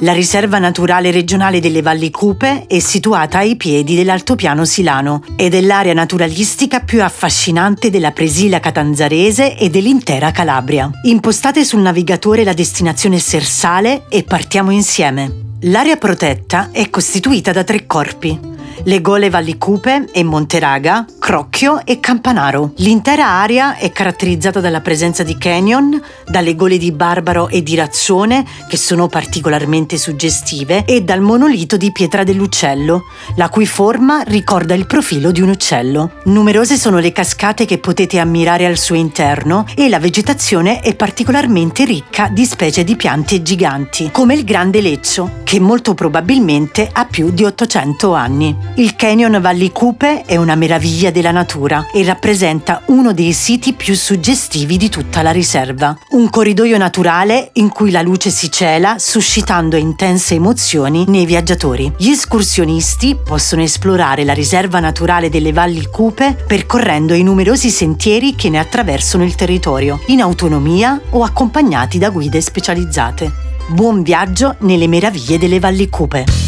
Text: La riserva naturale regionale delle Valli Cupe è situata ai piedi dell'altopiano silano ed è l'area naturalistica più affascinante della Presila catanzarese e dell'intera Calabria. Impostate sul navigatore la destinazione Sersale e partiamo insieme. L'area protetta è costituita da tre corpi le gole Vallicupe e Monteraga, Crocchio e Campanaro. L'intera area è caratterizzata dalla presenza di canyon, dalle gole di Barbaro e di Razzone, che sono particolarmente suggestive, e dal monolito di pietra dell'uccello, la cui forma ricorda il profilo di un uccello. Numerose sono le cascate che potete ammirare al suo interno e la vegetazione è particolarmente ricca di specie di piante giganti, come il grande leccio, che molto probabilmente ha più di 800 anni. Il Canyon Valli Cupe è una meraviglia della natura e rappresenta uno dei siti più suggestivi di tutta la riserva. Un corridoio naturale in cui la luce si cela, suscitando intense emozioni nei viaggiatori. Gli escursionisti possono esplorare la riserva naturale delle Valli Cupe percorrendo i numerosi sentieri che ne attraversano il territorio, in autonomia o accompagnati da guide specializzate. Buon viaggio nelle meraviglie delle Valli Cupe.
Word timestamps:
La 0.00 0.12
riserva 0.12 0.58
naturale 0.58 1.10
regionale 1.10 1.58
delle 1.58 1.82
Valli 1.82 2.12
Cupe 2.12 2.66
è 2.68 2.78
situata 2.78 3.38
ai 3.38 3.56
piedi 3.56 3.96
dell'altopiano 3.96 4.64
silano 4.64 5.24
ed 5.34 5.54
è 5.54 5.60
l'area 5.60 5.92
naturalistica 5.92 6.80
più 6.80 7.02
affascinante 7.02 7.90
della 7.90 8.12
Presila 8.12 8.60
catanzarese 8.60 9.56
e 9.56 9.70
dell'intera 9.70 10.30
Calabria. 10.30 10.88
Impostate 11.02 11.64
sul 11.64 11.80
navigatore 11.80 12.44
la 12.44 12.52
destinazione 12.52 13.18
Sersale 13.18 14.04
e 14.08 14.22
partiamo 14.22 14.70
insieme. 14.70 15.46
L'area 15.62 15.96
protetta 15.96 16.68
è 16.70 16.88
costituita 16.90 17.50
da 17.50 17.64
tre 17.64 17.84
corpi 17.84 18.56
le 18.84 19.00
gole 19.00 19.28
Vallicupe 19.28 20.08
e 20.12 20.22
Monteraga, 20.22 21.04
Crocchio 21.28 21.84
e 21.84 22.00
Campanaro. 22.00 22.72
L'intera 22.76 23.26
area 23.26 23.76
è 23.76 23.92
caratterizzata 23.92 24.60
dalla 24.60 24.80
presenza 24.80 25.22
di 25.22 25.36
canyon, 25.36 26.00
dalle 26.26 26.54
gole 26.54 26.78
di 26.78 26.90
Barbaro 26.90 27.48
e 27.48 27.62
di 27.62 27.74
Razzone, 27.74 28.46
che 28.66 28.78
sono 28.78 29.08
particolarmente 29.08 29.98
suggestive, 29.98 30.86
e 30.86 31.02
dal 31.02 31.20
monolito 31.20 31.76
di 31.76 31.92
pietra 31.92 32.24
dell'uccello, 32.24 33.02
la 33.36 33.50
cui 33.50 33.66
forma 33.66 34.22
ricorda 34.22 34.72
il 34.72 34.86
profilo 34.86 35.30
di 35.30 35.42
un 35.42 35.50
uccello. 35.50 36.12
Numerose 36.24 36.78
sono 36.78 36.98
le 36.98 37.12
cascate 37.12 37.66
che 37.66 37.76
potete 37.76 38.18
ammirare 38.18 38.64
al 38.64 38.78
suo 38.78 38.94
interno 38.94 39.66
e 39.76 39.90
la 39.90 39.98
vegetazione 39.98 40.80
è 40.80 40.94
particolarmente 40.94 41.84
ricca 41.84 42.30
di 42.32 42.46
specie 42.46 42.84
di 42.84 42.96
piante 42.96 43.42
giganti, 43.42 44.08
come 44.10 44.32
il 44.32 44.44
grande 44.44 44.80
leccio, 44.80 45.40
che 45.44 45.60
molto 45.60 45.92
probabilmente 45.92 46.88
ha 46.90 47.04
più 47.04 47.30
di 47.30 47.44
800 47.44 48.14
anni. 48.14 48.56
Il 48.76 48.96
Canyon 48.96 49.38
Valli 49.42 49.70
Cupe 49.72 50.22
è 50.24 50.36
una 50.36 50.54
meraviglia 50.54 51.16
della 51.18 51.32
natura 51.32 51.88
e 51.92 52.04
rappresenta 52.04 52.82
uno 52.86 53.12
dei 53.12 53.32
siti 53.32 53.72
più 53.72 53.94
suggestivi 53.94 54.76
di 54.76 54.88
tutta 54.88 55.20
la 55.20 55.32
riserva. 55.32 55.98
Un 56.10 56.30
corridoio 56.30 56.78
naturale 56.78 57.50
in 57.54 57.68
cui 57.70 57.90
la 57.90 58.02
luce 58.02 58.30
si 58.30 58.50
cela, 58.50 58.96
suscitando 58.98 59.76
intense 59.76 60.34
emozioni 60.34 61.04
nei 61.08 61.26
viaggiatori. 61.26 61.92
Gli 61.96 62.10
escursionisti 62.10 63.16
possono 63.22 63.62
esplorare 63.62 64.24
la 64.24 64.32
riserva 64.32 64.78
naturale 64.78 65.28
delle 65.28 65.52
Valli 65.52 65.86
Cupe 65.86 66.36
percorrendo 66.46 67.14
i 67.14 67.24
numerosi 67.24 67.70
sentieri 67.70 68.36
che 68.36 68.48
ne 68.48 68.60
attraversano 68.60 69.24
il 69.24 69.34
territorio, 69.34 70.00
in 70.06 70.20
autonomia 70.20 71.00
o 71.10 71.24
accompagnati 71.24 71.98
da 71.98 72.10
guide 72.10 72.40
specializzate. 72.40 73.32
Buon 73.70 74.02
viaggio 74.02 74.54
nelle 74.60 74.86
meraviglie 74.86 75.36
delle 75.36 75.58
Valli 75.58 75.88
Cupe. 75.88 76.47